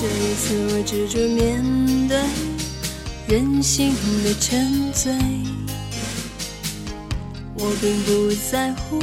[0.00, 1.62] 这一次我执着面
[2.08, 2.16] 对
[3.28, 3.92] 任性
[4.24, 5.12] 的沉醉，
[7.54, 8.98] 我并不在乎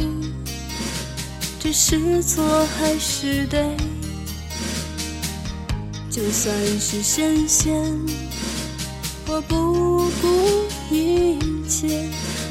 [1.59, 3.77] 这是错还是对，
[6.09, 7.75] 就算是深陷，
[9.27, 11.37] 我不顾一
[11.69, 12.09] 切；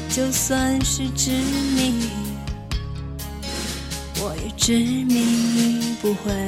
[0.09, 1.31] 就算是执
[1.75, 2.09] 迷，
[4.21, 6.46] 我也执迷不悔。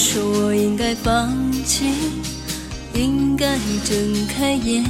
[0.00, 1.86] 说我应该放弃，
[2.94, 4.84] 应该睁开眼。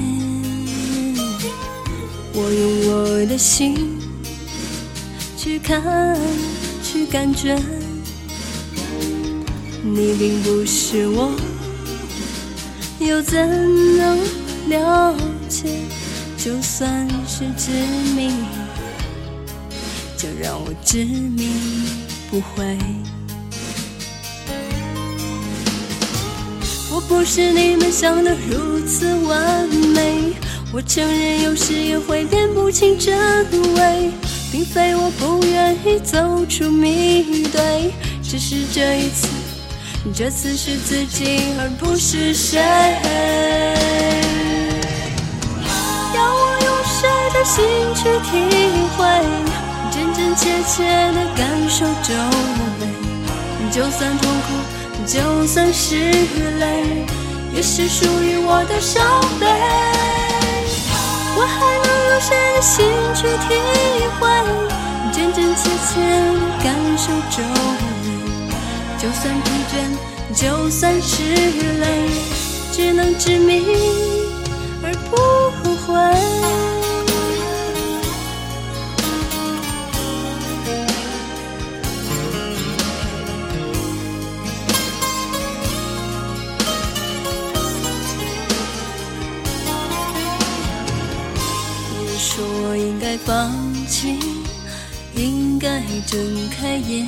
[2.35, 3.99] 我用我的心
[5.35, 6.15] 去看，
[6.85, 7.59] 去感觉。
[9.83, 11.33] 你并不是我，
[12.99, 13.49] 又怎
[13.97, 14.19] 能
[14.69, 15.17] 了
[15.49, 15.71] 解？
[16.37, 17.71] 就算是执
[18.15, 18.31] 迷，
[20.19, 21.49] 就让我执迷
[22.31, 22.77] 不悔。
[26.99, 30.33] 我不是你们想的如此完美，
[30.73, 33.17] 我承认有时也会辨不清真
[33.77, 34.11] 伪，
[34.51, 39.29] 并非我不愿意走出迷堆，只是这一次，
[40.13, 42.59] 这次是自己而不是谁。
[46.17, 47.63] 要我用谁的心
[47.95, 48.43] 去体
[48.97, 49.07] 会，
[49.93, 52.13] 真真切切的感受皱
[52.81, 54.88] 眉，就算痛苦。
[55.09, 55.95] 就算是
[56.59, 57.07] 泪，
[57.55, 59.03] 也是属于我的伤
[59.41, 59.47] 悲。
[61.35, 63.55] 我还能用谁的心去体
[64.21, 64.29] 会，
[65.11, 65.89] 真真切切
[66.63, 68.53] 感受周围？
[68.99, 69.73] 就算疲倦，
[70.35, 71.17] 就算是
[71.81, 71.87] 累，
[72.71, 73.65] 只能执迷
[74.83, 75.17] 而不
[75.87, 76.38] 悔。
[93.09, 93.51] 该放
[93.87, 94.19] 弃，
[95.17, 96.21] 应该睁
[96.51, 97.07] 开眼。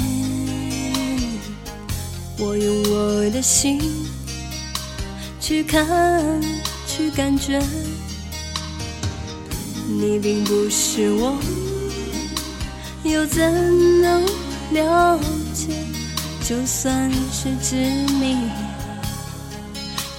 [2.38, 3.78] 我用我的心
[5.38, 6.40] 去看，
[6.86, 7.60] 去感觉。
[9.86, 11.36] 你并不是我，
[13.02, 14.24] 又怎能
[14.72, 15.20] 了
[15.52, 15.84] 解？
[16.42, 17.76] 就算是执
[18.18, 18.38] 迷，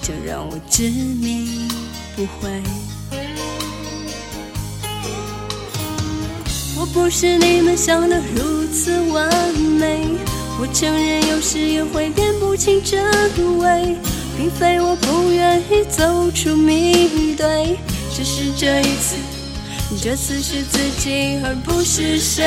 [0.03, 1.67] 就让我执迷
[2.15, 2.61] 不悔。
[6.81, 10.17] 我不是你们想的如此完美，
[10.59, 12.99] 我承认有时也会辨不清真
[13.59, 13.95] 伪，
[14.35, 17.77] 并非我不愿意走出迷堆，
[18.11, 19.15] 只是这一次，
[20.01, 22.43] 这次是自己而不是谁。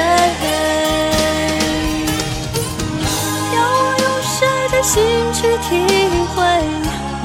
[3.55, 5.01] 要我用谁的心
[5.33, 5.87] 去体
[6.35, 6.43] 会，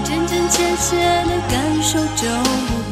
[0.05, 2.27] 真真切切的感受皱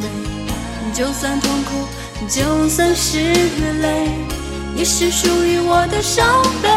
[0.00, 1.86] 眉，就算痛苦。
[2.26, 3.18] 就算是
[3.80, 4.08] 泪，
[4.74, 6.68] 也是属于我的伤悲。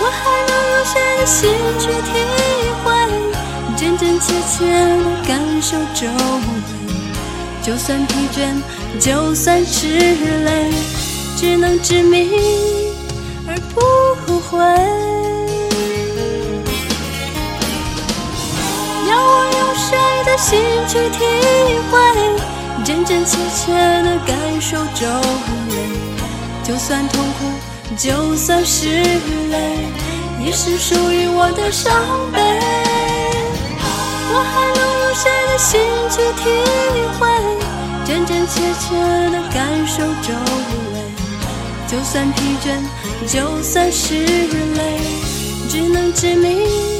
[0.00, 2.08] 我还能用谁的心去体
[2.82, 2.86] 会，
[3.76, 6.42] 真真切切的感受周围？
[7.62, 8.38] 就算疲倦，
[8.98, 9.86] 就算是
[10.44, 10.72] 泪，
[11.36, 12.30] 只能执迷
[13.46, 14.58] 而不悔。
[19.08, 19.88] 要我用谁
[20.24, 20.48] 的心
[20.88, 21.18] 去体
[21.90, 21.94] 会？
[22.90, 25.06] 真真切切的感受周
[25.68, 25.76] 围，
[26.64, 27.46] 就算痛苦，
[27.96, 29.86] 就算是泪，
[30.44, 31.94] 也是属于我的伤
[32.32, 32.40] 悲。
[34.32, 36.50] 我还能用谁的心去体
[37.16, 37.28] 会？
[38.04, 38.96] 真真切切
[39.30, 40.34] 的感受周
[40.92, 40.98] 围，
[41.86, 42.76] 就算疲倦，
[43.32, 44.16] 就算是
[44.74, 44.98] 累，
[45.68, 46.99] 只能执迷。